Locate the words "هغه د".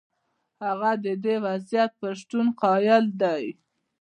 0.65-1.07